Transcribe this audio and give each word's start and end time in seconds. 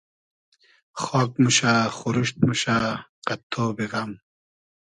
خاگ 1.01 1.31
موشۂ 1.43 1.73
خوروشت 1.97 2.35
موشۂ 2.45 2.77
قئد 3.25 3.41
تۉبی 3.51 3.85
غئم 3.91 4.11